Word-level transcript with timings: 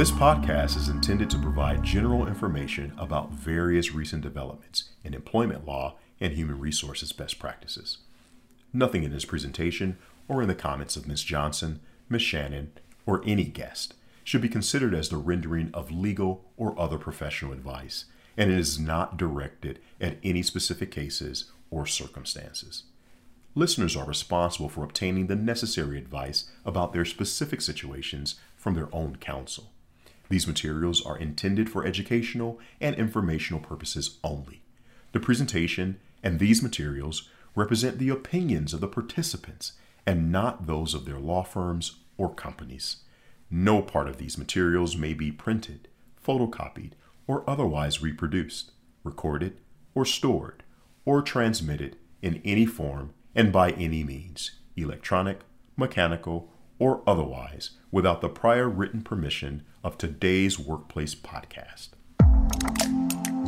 This 0.00 0.10
podcast 0.10 0.78
is 0.78 0.88
intended 0.88 1.28
to 1.28 1.38
provide 1.38 1.82
general 1.82 2.26
information 2.26 2.94
about 2.96 3.32
various 3.32 3.92
recent 3.92 4.22
developments 4.22 4.84
in 5.04 5.12
employment 5.12 5.66
law 5.66 5.98
and 6.18 6.32
human 6.32 6.58
resources 6.58 7.12
best 7.12 7.38
practices. 7.38 7.98
Nothing 8.72 9.02
in 9.02 9.12
this 9.12 9.26
presentation 9.26 9.98
or 10.26 10.40
in 10.40 10.48
the 10.48 10.54
comments 10.54 10.96
of 10.96 11.06
Ms. 11.06 11.22
Johnson, 11.22 11.80
Ms. 12.08 12.22
Shannon, 12.22 12.72
or 13.04 13.22
any 13.26 13.44
guest 13.44 13.92
should 14.24 14.40
be 14.40 14.48
considered 14.48 14.94
as 14.94 15.10
the 15.10 15.18
rendering 15.18 15.70
of 15.74 15.90
legal 15.90 16.46
or 16.56 16.80
other 16.80 16.96
professional 16.96 17.52
advice, 17.52 18.06
and 18.38 18.50
it 18.50 18.58
is 18.58 18.80
not 18.80 19.18
directed 19.18 19.80
at 20.00 20.16
any 20.24 20.42
specific 20.42 20.90
cases 20.90 21.52
or 21.70 21.84
circumstances. 21.84 22.84
Listeners 23.54 23.98
are 23.98 24.06
responsible 24.06 24.70
for 24.70 24.82
obtaining 24.82 25.26
the 25.26 25.36
necessary 25.36 25.98
advice 25.98 26.50
about 26.64 26.94
their 26.94 27.04
specific 27.04 27.60
situations 27.60 28.36
from 28.56 28.72
their 28.72 28.88
own 28.94 29.16
counsel. 29.16 29.72
These 30.30 30.46
materials 30.46 31.04
are 31.04 31.18
intended 31.18 31.68
for 31.68 31.84
educational 31.84 32.58
and 32.80 32.94
informational 32.94 33.60
purposes 33.60 34.18
only. 34.24 34.62
The 35.12 35.20
presentation 35.20 35.98
and 36.22 36.38
these 36.38 36.62
materials 36.62 37.28
represent 37.56 37.98
the 37.98 38.10
opinions 38.10 38.72
of 38.72 38.80
the 38.80 38.88
participants 38.88 39.72
and 40.06 40.30
not 40.30 40.66
those 40.66 40.94
of 40.94 41.04
their 41.04 41.18
law 41.18 41.42
firms 41.42 41.96
or 42.16 42.32
companies. 42.32 42.98
No 43.50 43.82
part 43.82 44.08
of 44.08 44.18
these 44.18 44.38
materials 44.38 44.96
may 44.96 45.14
be 45.14 45.32
printed, 45.32 45.88
photocopied, 46.24 46.92
or 47.26 47.48
otherwise 47.50 48.00
reproduced, 48.00 48.70
recorded, 49.02 49.58
or 49.96 50.04
stored, 50.04 50.62
or 51.04 51.22
transmitted 51.22 51.96
in 52.22 52.40
any 52.44 52.66
form 52.66 53.14
and 53.34 53.52
by 53.52 53.72
any 53.72 54.04
means, 54.04 54.52
electronic, 54.76 55.40
mechanical, 55.76 56.52
or 56.80 57.02
otherwise, 57.06 57.70
without 57.92 58.20
the 58.20 58.28
prior 58.28 58.68
written 58.68 59.02
permission 59.02 59.62
of 59.84 59.96
today's 59.96 60.58
Workplace 60.58 61.14
podcast. 61.14 61.90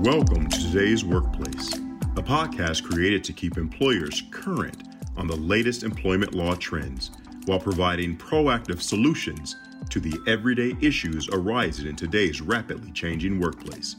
Welcome 0.05 0.48
to 0.48 0.61
today's 0.61 1.05
Workplace, 1.05 1.73
a 2.17 2.23
podcast 2.23 2.84
created 2.84 3.25
to 3.25 3.33
keep 3.33 3.56
employers 3.56 4.23
current 4.31 4.84
on 5.17 5.27
the 5.27 5.37
latest 5.37 5.83
employment 5.83 6.34
law 6.34 6.55
trends 6.55 7.11
while 7.47 7.59
providing 7.59 8.17
proactive 8.17 8.81
solutions 8.81 9.56
to 9.91 9.99
the 9.99 10.17
everyday 10.31 10.77
issues 10.81 11.28
arising 11.33 11.87
in 11.87 11.97
today's 11.97 12.41
rapidly 12.41 12.93
changing 12.93 13.41
workplace. 13.41 13.97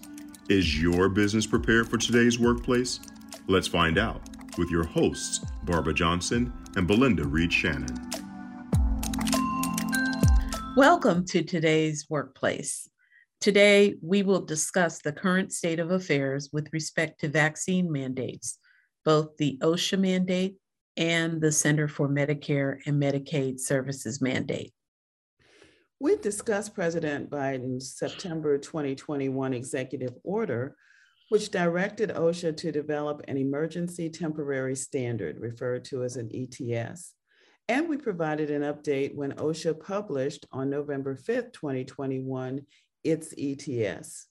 Is 0.48 0.82
your 0.82 1.10
business 1.10 1.48
prepared 1.48 1.90
for 1.90 1.98
today's 1.98 2.38
workplace? 2.38 3.00
Let's 3.48 3.68
find 3.68 3.98
out 3.98 4.22
with 4.58 4.70
your 4.70 4.84
hosts, 4.84 5.44
Barbara 5.64 5.94
Johnson 5.94 6.54
and 6.76 6.88
Belinda 6.88 7.26
Reed 7.26 7.52
Shannon. 7.52 8.13
Welcome 10.76 11.26
to 11.26 11.44
today's 11.44 12.08
workplace. 12.10 12.90
Today, 13.40 13.94
we 14.02 14.24
will 14.24 14.42
discuss 14.42 15.00
the 15.00 15.12
current 15.12 15.54
state 15.54 15.80
of 15.80 15.92
affairs 15.92 16.50
with 16.52 16.74
respect 16.74 17.20
to 17.20 17.28
vaccine 17.28 17.92
mandates, 17.92 18.58
both 19.06 19.38
the 19.38 19.60
OSHA 19.62 20.00
mandate 20.00 20.56
and 20.98 21.40
the 21.40 21.52
Center 21.52 21.88
for 21.88 22.10
Medicare 22.10 22.78
and 22.88 23.00
Medicaid 23.00 23.60
Services 23.60 24.20
mandate. 24.20 24.74
We 26.00 26.16
discussed 26.16 26.74
President 26.74 27.30
Biden's 27.30 27.96
September 27.96 28.58
2021 28.58 29.54
executive 29.54 30.16
order, 30.24 30.76
which 31.30 31.52
directed 31.52 32.10
OSHA 32.10 32.58
to 32.58 32.72
develop 32.72 33.22
an 33.28 33.38
emergency 33.38 34.10
temporary 34.10 34.76
standard, 34.76 35.40
referred 35.40 35.86
to 35.86 36.04
as 36.04 36.16
an 36.16 36.32
ETS. 36.34 37.14
And 37.70 37.88
we 37.88 37.98
provided 37.98 38.52
an 38.52 38.62
update 38.62 39.16
when 39.16 39.34
OSHA 39.34 39.80
published 39.80 40.46
on 40.52 40.70
November 40.70 41.16
5th, 41.16 41.54
2021, 41.54 42.66
its 43.04 43.34
ETS. 43.38 44.28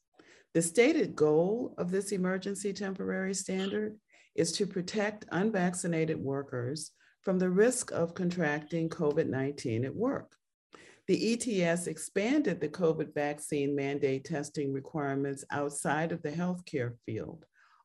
The 0.55 0.61
stated 0.61 1.17
goal 1.17 1.75
of 1.79 1.91
this 1.91 2.13
emergency 2.13 2.75
temporary 2.75 3.35
standard 3.35 3.97
is 4.35 4.53
to 4.53 4.67
protect 4.67 5.25
unvaccinated 5.33 6.19
workers 6.19 6.91
from 7.23 7.39
the 7.39 7.49
risk 7.49 7.91
of 7.91 8.15
contracting 8.15 8.91
COVID 8.91 9.29
19 9.29 9.87
at 9.87 9.95
work. 9.95 10.33
The 11.09 11.33
ETS 11.33 11.87
expanded 11.87 12.61
the 12.61 12.69
COVID 12.69 13.15
vaccine 13.15 13.75
mandate 13.75 14.25
testing 14.25 14.73
requirements 14.73 15.45
outside 15.51 16.13
of 16.13 16.23
the 16.23 16.31
healthcare 16.31 16.97
field. 17.07 17.45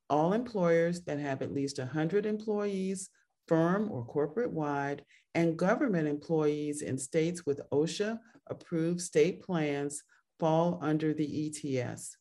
All 0.10 0.34
employers 0.34 1.02
that 1.06 1.20
have 1.20 1.42
at 1.42 1.54
least 1.54 1.80
100 1.80 2.26
employees, 2.26 3.10
firm 3.48 3.90
or 3.92 4.06
corporate 4.06 4.52
wide, 4.52 5.04
and 5.36 5.58
government 5.58 6.08
employees 6.08 6.82
in 6.82 6.98
states 6.98 7.46
with 7.46 7.62
OSHA 7.72 8.18
approved 8.50 9.02
state 9.02 9.42
plans 9.42 10.04
fall 10.40 10.80
under 10.82 11.14
the 11.14 11.48
ETS. 11.48 12.16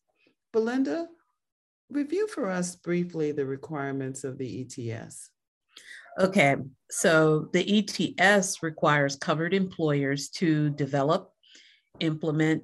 Belinda, 0.52 1.06
review 1.90 2.26
for 2.28 2.50
us 2.50 2.76
briefly 2.76 3.32
the 3.32 3.46
requirements 3.46 4.24
of 4.24 4.38
the 4.38 4.62
ETS. 4.62 5.30
Okay, 6.18 6.56
so 6.90 7.50
the 7.52 8.16
ETS 8.18 8.62
requires 8.62 9.16
covered 9.16 9.52
employers 9.52 10.30
to 10.30 10.70
develop, 10.70 11.30
implement, 12.00 12.62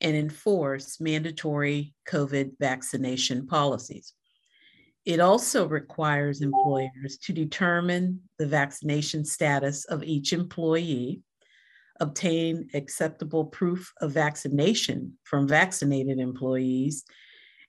and 0.00 0.16
enforce 0.16 1.00
mandatory 1.00 1.94
COVID 2.08 2.52
vaccination 2.60 3.46
policies. 3.46 4.14
It 5.04 5.20
also 5.20 5.66
requires 5.66 6.42
employers 6.42 7.18
to 7.22 7.32
determine 7.32 8.20
the 8.38 8.46
vaccination 8.46 9.24
status 9.24 9.84
of 9.86 10.04
each 10.04 10.32
employee, 10.32 11.22
obtain 12.00 12.68
acceptable 12.74 13.46
proof 13.46 13.92
of 14.00 14.12
vaccination 14.12 15.18
from 15.24 15.48
vaccinated 15.48 16.18
employees, 16.18 17.04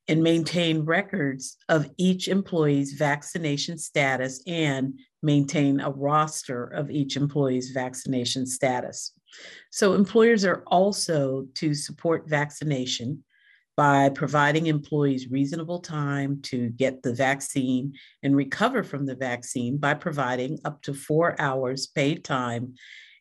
and 0.07 0.21
maintain 0.21 0.81
records 0.81 1.57
of 1.69 1.89
each 1.97 2.27
employee's 2.27 2.93
vaccination 2.93 3.77
status 3.77 4.43
and 4.45 4.99
maintain 5.21 5.79
a 5.79 5.89
roster 5.89 6.65
of 6.65 6.91
each 6.91 7.15
employee's 7.15 7.71
vaccination 7.71 8.45
status. 8.45 9.13
So, 9.71 9.93
employers 9.93 10.45
are 10.45 10.63
also 10.67 11.47
to 11.55 11.73
support 11.73 12.29
vaccination 12.29 13.23
by 13.75 14.09
providing 14.09 14.67
employees 14.67 15.31
reasonable 15.31 15.79
time 15.79 16.41
to 16.43 16.69
get 16.69 17.01
the 17.01 17.13
vaccine 17.13 17.93
and 18.21 18.35
recover 18.35 18.83
from 18.83 19.05
the 19.05 19.15
vaccine 19.15 19.77
by 19.77 19.93
providing 19.93 20.59
up 20.65 20.81
to 20.83 20.93
four 20.93 21.39
hours 21.39 21.87
paid 21.87 22.23
time 22.23 22.75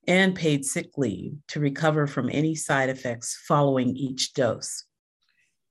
and 0.07 0.35
paid 0.35 0.65
sick 0.65 0.91
leave 0.97 1.35
to 1.49 1.61
recover 1.61 2.07
from 2.07 2.29
any 2.31 2.55
side 2.55 2.89
effects 2.89 3.41
following 3.47 3.97
each 3.97 4.35
dose. 4.35 4.85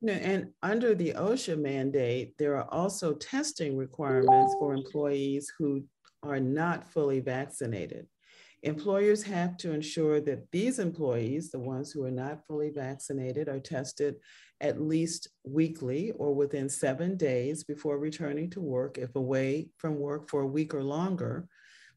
And 0.08 0.48
under 0.64 0.96
the 0.96 1.14
OSHA 1.14 1.60
mandate, 1.60 2.34
there 2.40 2.58
are 2.58 2.68
also 2.72 3.14
testing 3.14 3.78
requirements 3.78 4.56
for 4.58 4.74
employees 4.74 5.52
who 5.60 5.84
are 6.24 6.40
not 6.40 6.92
fully 6.92 7.20
vaccinated. 7.20 8.08
Employers 8.64 9.24
have 9.24 9.58
to 9.58 9.74
ensure 9.74 10.22
that 10.22 10.52
these 10.52 10.78
employees, 10.78 11.50
the 11.50 11.60
ones 11.60 11.92
who 11.92 12.04
are 12.04 12.12
not 12.12 12.46
fully 12.46 12.70
vaccinated, 12.70 13.50
are 13.50 13.60
tested 13.60 14.18
at 14.60 14.80
least 14.80 15.30
weekly 15.44 16.12
or 16.12 16.36
within 16.36 16.70
seven 16.70 17.18
days 17.18 17.64
before 17.64 17.98
returning 17.98 18.52
to 18.52 18.62
work 18.62 19.00
if 19.00 19.16
away 19.16 19.70
from 19.78 19.98
work 19.98 20.30
for 20.30 20.42
a 20.42 20.48
week 20.48 20.76
or 20.76 20.84
longer. 20.84 21.48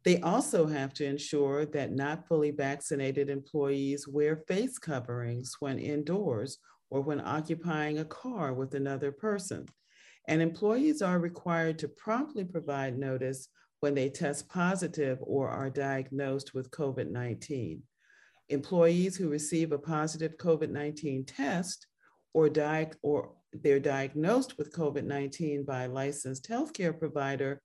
They 0.04 0.20
also 0.20 0.66
have 0.66 0.94
to 0.94 1.04
ensure 1.04 1.66
that 1.66 1.92
not 1.92 2.26
fully 2.26 2.50
vaccinated 2.50 3.28
employees 3.28 4.08
wear 4.08 4.36
face 4.48 4.78
coverings 4.78 5.56
when 5.60 5.78
indoors 5.78 6.58
or 6.88 7.02
when 7.02 7.20
occupying 7.20 7.98
a 7.98 8.04
car 8.06 8.54
with 8.54 8.74
another 8.74 9.12
person. 9.12 9.66
And 10.28 10.40
employees 10.40 11.02
are 11.02 11.18
required 11.18 11.78
to 11.80 11.88
promptly 11.88 12.44
provide 12.44 12.98
notice 12.98 13.48
when 13.84 13.94
they 13.94 14.08
test 14.08 14.48
positive 14.48 15.18
or 15.20 15.50
are 15.50 15.68
diagnosed 15.68 16.54
with 16.54 16.70
COVID 16.70 17.10
19. 17.10 17.82
Employees 18.48 19.14
who 19.14 19.28
receive 19.28 19.72
a 19.72 19.78
positive 19.78 20.38
COVID 20.38 20.70
19 20.70 21.26
test 21.26 21.86
or, 22.32 22.48
di- 22.48 22.92
or 23.02 23.32
they're 23.52 23.78
diagnosed 23.78 24.56
with 24.56 24.72
COVID 24.74 25.04
19 25.04 25.66
by 25.66 25.82
a 25.82 25.88
licensed 25.90 26.48
healthcare 26.48 26.98
provider 26.98 27.60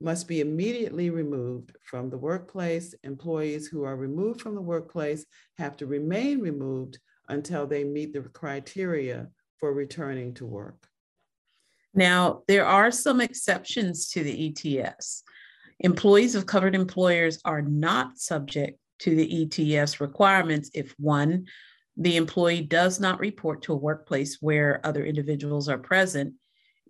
must 0.00 0.28
be 0.28 0.40
immediately 0.40 1.10
removed 1.10 1.76
from 1.82 2.10
the 2.10 2.18
workplace. 2.18 2.94
Employees 3.02 3.66
who 3.66 3.82
are 3.82 3.96
removed 3.96 4.40
from 4.40 4.54
the 4.54 4.62
workplace 4.62 5.26
have 5.58 5.76
to 5.78 5.86
remain 5.86 6.38
removed 6.38 7.00
until 7.28 7.66
they 7.66 7.82
meet 7.82 8.12
the 8.12 8.20
criteria 8.20 9.26
for 9.58 9.74
returning 9.74 10.32
to 10.34 10.46
work. 10.46 10.86
Now, 11.92 12.42
there 12.46 12.66
are 12.66 12.92
some 12.92 13.20
exceptions 13.20 14.10
to 14.10 14.22
the 14.22 14.54
ETS. 14.80 15.24
Employees 15.80 16.34
of 16.34 16.46
covered 16.46 16.74
employers 16.74 17.38
are 17.44 17.62
not 17.62 18.18
subject 18.18 18.78
to 19.00 19.14
the 19.14 19.42
ETS 19.42 20.00
requirements 20.00 20.70
if 20.72 20.94
one, 20.98 21.46
the 21.96 22.16
employee 22.16 22.62
does 22.62 23.00
not 23.00 23.20
report 23.20 23.62
to 23.62 23.72
a 23.72 23.76
workplace 23.76 24.38
where 24.40 24.80
other 24.84 25.04
individuals 25.04 25.68
are 25.68 25.78
present, 25.78 26.34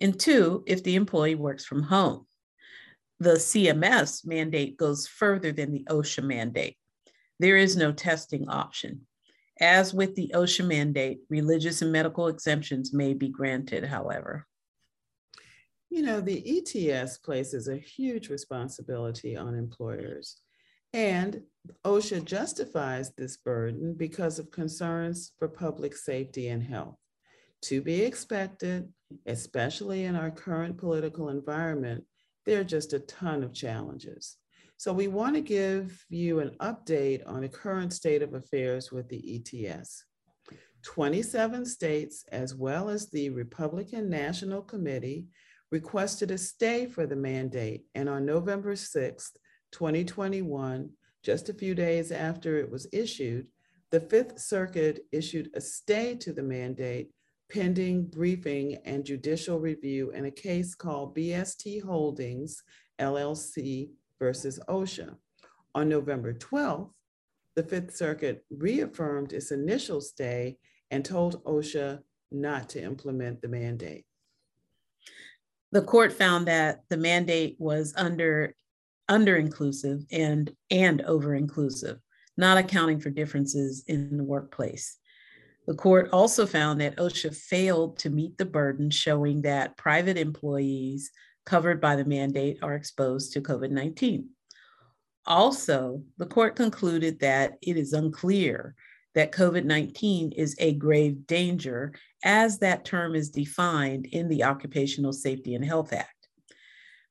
and 0.01 0.19
two, 0.19 0.63
if 0.67 0.83
the 0.83 0.95
employee 0.95 1.35
works 1.35 1.65
from 1.65 1.83
home. 1.83 2.27
The 3.19 3.35
CMS 3.35 4.27
mandate 4.27 4.77
goes 4.77 5.07
further 5.07 5.53
than 5.53 5.73
the 5.73 5.87
OSHA 5.89 6.25
mandate. 6.25 6.77
There 7.39 7.57
is 7.57 7.77
no 7.77 7.93
testing 7.93 8.49
option. 8.49 9.07
As 9.61 9.95
with 9.95 10.15
the 10.15 10.33
OSHA 10.35 10.67
mandate, 10.67 11.21
religious 11.31 11.83
and 11.83 11.91
medical 11.91 12.29
exemptions 12.29 12.93
may 12.93 13.15
be 13.15 13.29
granted, 13.29 13.85
however. 13.85 14.47
You 15.91 16.03
know, 16.03 16.21
the 16.21 16.43
ETS 16.45 17.19
places 17.19 17.69
a 17.69 17.77
huge 17.77 18.29
responsibility 18.29 19.37
on 19.37 19.55
employers. 19.55 20.41
And 20.93 21.43
OSHA 21.85 22.25
justifies 22.25 23.13
this 23.13 23.37
burden 23.37 23.95
because 23.95 24.39
of 24.39 24.51
concerns 24.51 25.33
for 25.39 25.49
public 25.49 25.97
safety 25.97 26.49
and 26.49 26.63
health. 26.63 26.97
To 27.63 27.81
be 27.81 28.03
expected, 28.03 28.93
especially 29.27 30.05
in 30.05 30.17
our 30.17 30.31
current 30.31 30.79
political 30.79 31.29
environment, 31.31 32.05
there 32.45 32.61
are 32.61 32.65
just 32.65 32.93
a 32.93 33.01
ton 33.01 33.43
of 33.43 33.53
challenges. 33.53 34.37
So 34.79 34.93
we 34.93 35.09
want 35.09 35.35
to 35.35 35.41
give 35.41 36.05
you 36.09 36.41
an 36.41 36.51
update 36.61 37.23
on 37.27 37.41
the 37.41 37.49
current 37.49 37.93
state 37.93 38.23
of 38.23 38.35
affairs 38.35 38.93
with 38.93 39.09
the 39.09 39.43
ETS. 39.67 40.05
27 40.83 41.65
states, 41.67 42.25
as 42.31 42.55
well 42.55 42.89
as 42.89 43.11
the 43.11 43.31
Republican 43.31 44.09
National 44.09 44.63
Committee, 44.63 45.27
requested 45.71 46.31
a 46.31 46.39
stay 46.39 46.87
for 46.87 47.07
the 47.07 47.17
mandate. 47.17 47.85
And 47.95 48.09
on 48.09 48.25
November 48.25 48.75
6th, 48.75 49.33
2021, 49.73 50.91
just 51.23 51.49
a 51.49 51.55
few 51.55 51.75
days 51.75 52.13
after 52.13 52.57
it 52.59 52.71
was 52.71 52.87
issued, 52.93 53.47
the 53.91 54.01
Fifth 54.01 54.39
Circuit 54.39 55.05
issued 55.13 55.51
a 55.55 55.61
stay 55.61 56.15
to 56.17 56.33
the 56.33 56.43
mandate 56.43 57.11
pending 57.51 58.07
briefing 58.07 58.77
and 58.85 59.05
judicial 59.05 59.61
review 59.61 60.11
in 60.11 60.27
a 60.27 60.31
case 60.31 60.75
called 60.75 61.17
BST 61.17 61.83
Holdings 61.83 62.63
LLC 63.01 63.91
versus 64.19 64.59
OSHA. 64.69 65.15
On 65.75 65.89
November 65.89 66.33
12th, 66.35 66.91
the 67.55 67.63
Fifth 67.63 67.95
Circuit 67.97 68.45
reaffirmed 68.51 69.33
its 69.33 69.51
initial 69.51 70.01
stay 70.01 70.59
and 70.91 71.05
told 71.05 71.43
OSHA 71.45 72.01
not 72.33 72.69
to 72.71 72.83
implement 72.83 73.41
the 73.41 73.49
mandate. 73.49 74.05
The 75.73 75.83
court 75.83 76.13
found 76.13 76.47
that 76.49 76.83
the 76.89 76.97
mandate 76.97 77.57
was 77.59 77.93
under 77.97 78.55
under 79.09 79.37
inclusive 79.37 80.05
and 80.11 80.53
and 80.71 81.03
over 81.03 81.35
inclusive, 81.35 81.99
not 82.37 82.59
accounting 82.59 83.01
for 83.01 83.11
differences 83.11 83.85
in 83.87 84.17
the 84.17 84.25
workplace. 84.25 84.99
The 85.67 85.75
court 85.75 86.11
also 86.13 86.47
found 86.47 86.81
that 86.81 86.97
OSHA 86.97 87.35
failed 87.35 87.99
to 87.99 88.11
meet 88.11 88.39
the 88.39 88.45
burden 88.45 88.91
showing 88.91 89.43
that 89.43 89.77
private 89.77 90.17
employees 90.17 91.11
covered 91.45 91.81
by 91.81 91.97
the 91.97 92.05
mandate 92.05 92.59
are 92.63 92.75
exposed 92.75 93.33
to 93.33 93.41
COVID 93.41 93.71
19. 93.71 94.29
Also, 95.27 96.03
the 96.19 96.27
court 96.27 96.55
concluded 96.55 97.19
that 97.21 97.55
it 97.63 97.77
is 97.77 97.93
unclear 97.93 98.77
that 99.17 99.33
COVID 99.33 99.65
19 99.65 100.33
is 100.33 100.55
a 100.59 100.75
grave 100.75 101.27
danger, 101.27 101.93
as 102.23 102.59
that 102.59 102.85
term 102.85 103.15
is 103.17 103.31
defined 103.31 104.07
in 104.13 104.29
the 104.29 104.45
Occupational 104.45 105.13
Safety 105.13 105.55
and 105.55 105.65
Health 105.65 105.93
Act. 105.93 106.29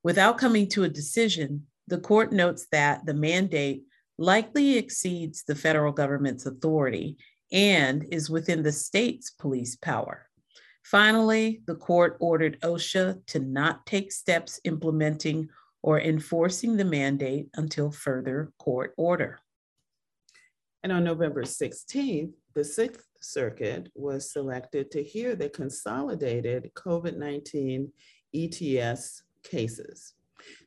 Without 0.03 0.37
coming 0.37 0.67
to 0.69 0.83
a 0.83 0.89
decision, 0.89 1.65
the 1.87 1.97
court 1.97 2.31
notes 2.31 2.67
that 2.71 3.05
the 3.07 3.13
mandate 3.15 3.83
likely 4.19 4.77
exceeds 4.77 5.43
the 5.43 5.55
federal 5.55 5.91
government's 5.91 6.45
authority 6.45 7.17
and 7.51 8.05
is 8.11 8.29
within 8.29 8.61
the 8.61 8.71
state's 8.71 9.31
police 9.31 9.75
power. 9.75 10.29
Finally, 10.83 11.63
the 11.65 11.75
court 11.75 12.17
ordered 12.19 12.61
OSHA 12.61 13.25
to 13.25 13.39
not 13.39 13.83
take 13.87 14.11
steps 14.11 14.59
implementing 14.63 15.49
or 15.81 15.99
enforcing 15.99 16.77
the 16.77 16.85
mandate 16.85 17.47
until 17.55 17.89
further 17.89 18.51
court 18.59 18.93
order. 18.95 19.39
And 20.85 20.91
on 20.91 21.03
November 21.03 21.41
16th, 21.41 22.31
the 22.53 22.63
Sixth 22.63 23.07
Circuit 23.19 23.89
was 23.95 24.31
selected 24.31 24.91
to 24.91 25.01
hear 25.01 25.35
the 25.35 25.49
consolidated 25.49 26.69
COVID 26.75 27.17
19 27.17 27.91
ETS 28.35 29.23
cases. 29.41 30.13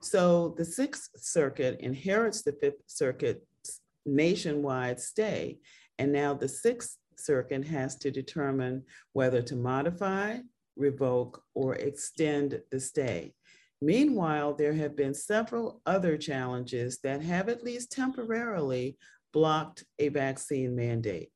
So 0.02 0.56
the 0.58 0.64
Sixth 0.64 1.10
Circuit 1.14 1.78
inherits 1.78 2.42
the 2.42 2.56
Fifth 2.60 2.82
Circuit's 2.88 3.80
nationwide 4.04 4.98
stay, 4.98 5.58
and 6.00 6.12
now 6.12 6.34
the 6.34 6.48
Sixth 6.48 6.96
Circuit 7.16 7.64
has 7.68 7.94
to 7.98 8.10
determine 8.10 8.82
whether 9.12 9.40
to 9.42 9.54
modify, 9.54 10.38
revoke, 10.74 11.44
or 11.54 11.76
extend 11.76 12.60
the 12.72 12.80
stay. 12.80 13.34
Meanwhile, 13.80 14.54
there 14.54 14.72
have 14.72 14.96
been 14.96 15.14
several 15.14 15.80
other 15.86 16.16
challenges 16.16 16.98
that 17.04 17.22
have 17.22 17.48
at 17.48 17.62
least 17.62 17.92
temporarily 17.92 18.96
blocked 19.38 19.84
a 20.00 20.08
vaccine 20.08 20.74
mandate. 20.74 21.30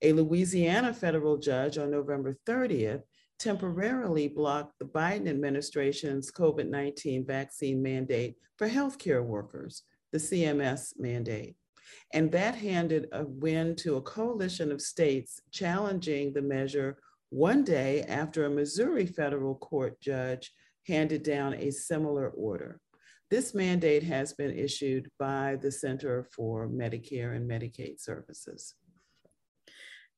A 0.00 0.12
Louisiana 0.12 0.94
federal 0.94 1.36
judge 1.36 1.76
on 1.76 1.90
November 1.90 2.36
30th 2.46 3.02
temporarily 3.40 4.28
blocked 4.28 4.78
the 4.78 4.84
Biden 4.84 5.28
administration's 5.28 6.30
COVID 6.30 6.68
19 6.68 7.26
vaccine 7.26 7.82
mandate 7.82 8.36
for 8.56 8.68
healthcare 8.68 9.24
workers, 9.24 9.82
the 10.12 10.18
CMS 10.18 10.92
mandate. 11.00 11.56
And 12.14 12.30
that 12.30 12.54
handed 12.54 13.08
a 13.10 13.24
win 13.24 13.74
to 13.76 13.96
a 13.96 14.02
coalition 14.02 14.70
of 14.70 14.80
states 14.80 15.40
challenging 15.50 16.32
the 16.32 16.42
measure 16.42 16.98
one 17.30 17.64
day 17.64 18.02
after 18.02 18.44
a 18.44 18.50
Missouri 18.50 19.06
federal 19.06 19.56
court 19.56 20.00
judge 20.00 20.52
handed 20.86 21.24
down 21.24 21.54
a 21.54 21.72
similar 21.72 22.28
order. 22.28 22.78
This 23.32 23.54
mandate 23.54 24.02
has 24.02 24.34
been 24.34 24.50
issued 24.50 25.10
by 25.18 25.56
the 25.56 25.72
Center 25.72 26.28
for 26.36 26.68
Medicare 26.68 27.34
and 27.34 27.50
Medicaid 27.50 27.98
Services. 27.98 28.74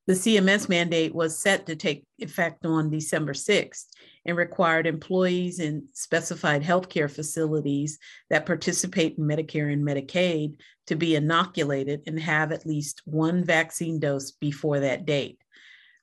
The 0.05 0.15
CMS 0.15 0.67
mandate 0.67 1.15
was 1.15 1.41
set 1.41 1.65
to 1.67 1.77
take 1.77 2.05
effect 2.19 2.65
on 2.65 2.89
December 2.89 3.31
6th 3.31 3.85
and 4.25 4.35
required 4.35 4.85
employees 4.85 5.61
in 5.61 5.87
specified 5.93 6.61
healthcare 6.61 7.09
facilities 7.09 7.99
that 8.29 8.45
participate 8.45 9.17
in 9.17 9.23
Medicare 9.23 9.71
and 9.71 9.87
Medicaid 9.87 10.57
to 10.87 10.97
be 10.97 11.15
inoculated 11.15 12.01
and 12.07 12.19
have 12.19 12.51
at 12.51 12.65
least 12.65 13.01
one 13.05 13.45
vaccine 13.45 13.97
dose 13.97 14.31
before 14.31 14.81
that 14.81 15.05
date. 15.05 15.39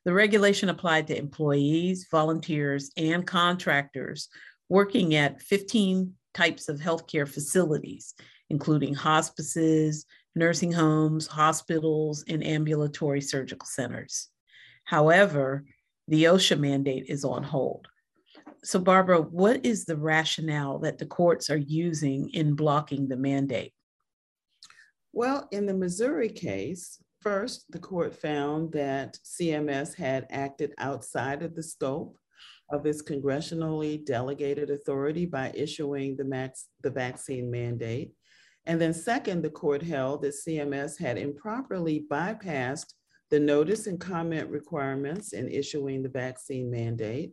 The 0.06 0.14
regulation 0.14 0.70
applied 0.70 1.08
to 1.08 1.18
employees, 1.18 2.08
volunteers, 2.10 2.90
and 2.96 3.26
contractors 3.26 4.30
working 4.70 5.14
at 5.14 5.42
15 5.42 6.14
types 6.34 6.68
of 6.68 6.80
healthcare 6.80 7.28
facilities, 7.28 8.14
including 8.50 8.94
hospices, 8.94 10.06
nursing 10.34 10.72
homes, 10.72 11.26
hospitals, 11.26 12.24
and 12.28 12.44
ambulatory 12.44 13.20
surgical 13.20 13.66
centers. 13.66 14.28
However, 14.84 15.64
the 16.08 16.24
OSHA 16.24 16.58
mandate 16.58 17.06
is 17.08 17.24
on 17.24 17.42
hold. 17.42 17.88
So, 18.64 18.78
Barbara, 18.78 19.20
what 19.20 19.64
is 19.64 19.84
the 19.84 19.96
rationale 19.96 20.78
that 20.80 20.98
the 20.98 21.06
courts 21.06 21.50
are 21.50 21.56
using 21.56 22.30
in 22.30 22.54
blocking 22.54 23.08
the 23.08 23.16
mandate? 23.16 23.72
Well, 25.12 25.48
in 25.50 25.66
the 25.66 25.74
Missouri 25.74 26.28
case, 26.28 26.98
first, 27.20 27.70
the 27.70 27.78
court 27.78 28.14
found 28.14 28.72
that 28.72 29.18
CMS 29.24 29.94
had 29.94 30.26
acted 30.30 30.72
outside 30.78 31.42
of 31.42 31.54
the 31.54 31.62
scope 31.62 32.16
of 32.70 32.86
its 32.86 33.02
congressionally 33.02 34.04
delegated 34.04 34.70
authority 34.70 35.26
by 35.26 35.52
issuing 35.54 36.16
the, 36.16 36.24
max, 36.24 36.68
the 36.82 36.90
vaccine 36.90 37.50
mandate. 37.50 38.12
And 38.66 38.80
then, 38.80 38.94
second, 38.94 39.42
the 39.42 39.50
court 39.50 39.82
held 39.82 40.22
that 40.22 40.34
CMS 40.46 40.98
had 40.98 41.18
improperly 41.18 42.06
bypassed 42.10 42.94
the 43.30 43.40
notice 43.40 43.86
and 43.86 43.98
comment 44.00 44.48
requirements 44.50 45.32
in 45.32 45.48
issuing 45.48 46.02
the 46.02 46.08
vaccine 46.08 46.70
mandate. 46.70 47.32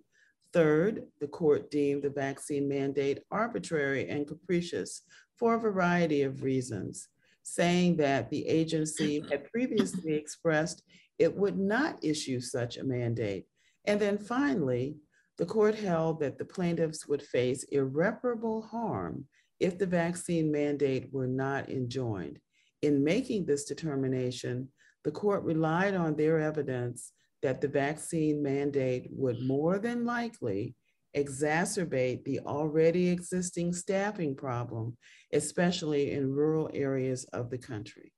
Third, 0.54 1.04
the 1.20 1.28
court 1.28 1.70
deemed 1.70 2.04
the 2.04 2.10
vaccine 2.10 2.68
mandate 2.68 3.20
arbitrary 3.32 4.10
and 4.10 4.28
capricious 4.28 5.04
for 5.38 5.56
a 5.56 5.60
variety 5.60 6.24
of 6.24 6.42
reasons, 6.42 7.10
saying 7.44 7.98
that 7.98 8.30
the 8.30 8.48
agency 8.48 9.24
had 9.30 9.50
previously 9.52 10.14
expressed 10.16 10.84
it 11.20 11.36
would 11.36 11.58
not 11.58 12.04
issue 12.04 12.40
such 12.40 12.78
a 12.78 12.84
mandate. 12.84 13.46
And 13.86 14.00
then 14.00 14.18
finally, 14.18 14.98
the 15.38 15.46
court 15.46 15.76
held 15.76 16.20
that 16.20 16.38
the 16.38 16.46
plaintiffs 16.46 17.08
would 17.08 17.22
face 17.22 17.64
irreparable 17.64 18.62
harm 18.62 19.26
if 19.60 19.78
the 19.78 19.86
vaccine 19.86 20.52
mandate 20.52 21.08
were 21.12 21.28
not 21.28 21.70
enjoined. 21.70 22.40
In 22.82 23.04
making 23.04 23.46
this 23.46 23.66
determination, 23.66 24.70
the 25.04 25.12
court 25.12 25.44
relied 25.44 25.96
on 25.96 26.16
their 26.16 26.40
evidence 26.40 27.14
that 27.42 27.62
the 27.62 27.68
vaccine 27.68 28.44
mandate 28.44 29.08
would 29.12 29.42
more 29.42 29.80
than 29.80 30.06
likely 30.06 30.76
exacerbate 31.16 32.24
the 32.24 32.40
already 32.42 33.10
existing 33.10 33.74
staffing 33.74 34.36
problem, 34.36 34.98
especially 35.34 36.12
in 36.12 36.32
rural 36.32 36.70
areas 36.74 37.24
of 37.34 37.50
the 37.50 37.58
country. 37.58 38.14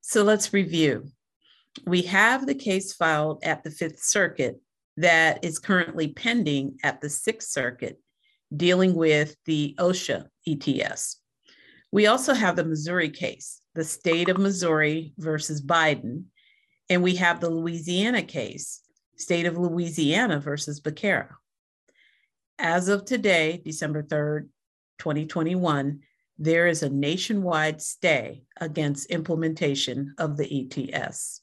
So 0.00 0.22
let's 0.22 0.52
review. 0.52 1.10
We 1.86 2.02
have 2.02 2.46
the 2.46 2.54
case 2.54 2.92
filed 2.92 3.42
at 3.44 3.64
the 3.64 3.70
Fifth 3.70 4.02
Circuit 4.02 4.60
that 4.96 5.44
is 5.44 5.58
currently 5.58 6.08
pending 6.08 6.78
at 6.82 7.00
the 7.00 7.08
Sixth 7.08 7.48
Circuit 7.48 7.98
dealing 8.54 8.94
with 8.94 9.36
the 9.46 9.74
OSHA 9.78 10.26
ETS. 10.46 11.18
We 11.90 12.06
also 12.06 12.34
have 12.34 12.56
the 12.56 12.64
Missouri 12.64 13.10
case, 13.10 13.60
the 13.74 13.84
state 13.84 14.28
of 14.28 14.38
Missouri 14.38 15.14
versus 15.18 15.62
Biden, 15.62 16.24
And 16.88 17.02
we 17.02 17.16
have 17.16 17.40
the 17.40 17.50
Louisiana 17.50 18.22
case, 18.22 18.80
State 19.16 19.46
of 19.46 19.56
Louisiana 19.56 20.40
versus 20.40 20.80
Becerra. 20.80 21.28
As 22.58 22.88
of 22.88 23.04
today, 23.04 23.62
December 23.64 24.02
3rd, 24.02 24.48
2021, 24.98 26.00
there 26.38 26.66
is 26.66 26.82
a 26.82 26.90
nationwide 26.90 27.80
stay 27.80 28.44
against 28.60 29.10
implementation 29.10 30.14
of 30.18 30.36
the 30.36 30.70
ETS. 30.70 31.41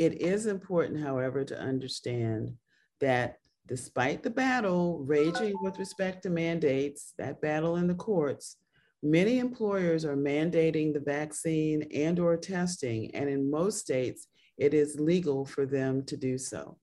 It 0.00 0.22
is 0.22 0.46
important, 0.46 0.98
however, 0.98 1.44
to 1.44 1.60
understand 1.60 2.54
that 3.00 3.36
despite 3.68 4.22
the 4.22 4.30
battle 4.30 5.00
raging 5.00 5.54
with 5.60 5.78
respect 5.78 6.22
to 6.22 6.30
mandates, 6.30 7.12
that 7.18 7.42
battle 7.42 7.76
in 7.76 7.86
the 7.86 7.94
courts, 7.94 8.56
many 9.02 9.38
employers 9.38 10.06
are 10.06 10.16
mandating 10.16 10.94
the 10.94 11.00
vaccine 11.00 11.82
and 11.94 12.18
or 12.18 12.38
testing, 12.38 13.14
and 13.14 13.28
in 13.28 13.50
most 13.50 13.80
states, 13.80 14.28
it 14.56 14.72
is 14.72 14.98
legal 14.98 15.44
for 15.44 15.66
them 15.66 16.02
to 16.06 16.16
do 16.16 16.38
so. 16.38 16.78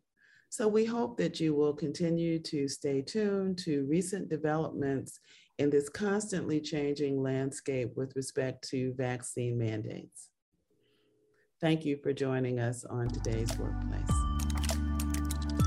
So 0.50 0.68
we 0.68 0.86
hope 0.86 1.18
that 1.18 1.40
you 1.40 1.56
will 1.56 1.74
continue 1.74 2.38
to 2.38 2.68
stay 2.68 3.02
tuned 3.02 3.58
to 3.66 3.88
recent 3.90 4.30
developments 4.30 5.20
in 5.58 5.72
this 5.72 5.90
constantly 5.90 6.62
changing 6.62 7.24
landscape 7.24 7.94
with 7.96 8.16
respect 8.16 8.70
to 8.70 8.94
vaccine 8.94 9.58
mandates. 9.58 10.30
Thank 11.60 11.86
you 11.86 11.98
for 11.98 12.14
joining 12.14 12.60
us 12.60 12.86
on 12.86 13.08
today's 13.08 13.50
workplace. 13.58 14.12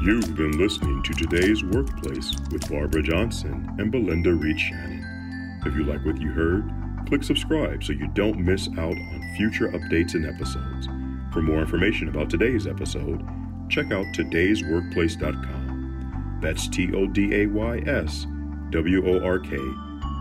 You've 0.04 0.36
been 0.36 0.56
listening 0.56 1.02
to 1.02 1.12
today's 1.14 1.64
workplace 1.64 2.32
with 2.52 2.70
Barbara 2.70 3.02
Johnson 3.02 3.68
and 3.76 3.90
Belinda 3.90 4.32
Reed 4.32 4.60
Shannon. 4.60 5.60
If 5.66 5.74
you 5.74 5.82
like 5.82 6.06
what 6.06 6.20
you 6.20 6.30
heard, 6.30 6.62
click 7.08 7.24
subscribe 7.24 7.82
so 7.82 7.92
you 7.92 8.06
don't 8.14 8.38
miss 8.38 8.68
out 8.78 8.96
on 8.96 9.34
future 9.36 9.66
updates 9.70 10.14
and 10.14 10.26
episodes. 10.26 10.86
For 11.32 11.42
more 11.42 11.60
information 11.60 12.08
about 12.08 12.30
today's 12.30 12.68
episode, 12.68 13.28
check 13.68 13.90
out 13.90 14.06
today'sworkplace.com. 14.14 16.38
That's 16.40 16.68
T 16.68 16.94
O 16.94 17.08
D 17.08 17.34
A 17.34 17.46
Y 17.46 17.82
S 17.86 18.28
W 18.70 19.08
O 19.08 19.18
R 19.26 19.40
K 19.40 19.56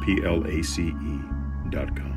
P 0.04 0.20
L 0.26 0.48
A 0.48 0.64
C 0.64 0.88
E 0.88 1.20
dot 1.70 1.96
com. 1.96 2.09